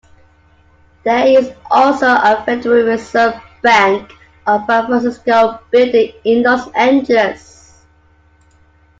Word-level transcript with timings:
There 1.03 1.27
is 1.27 1.51
also 1.69 2.07
a 2.07 2.41
Federal 2.43 2.85
Reserve 2.87 3.39
Bank 3.61 4.11
of 4.47 4.61
San 4.65 4.87
Francisco 4.87 5.59
building 5.69 6.13
in 6.25 6.41
Los 6.41 6.67
Angeles. 6.71 7.83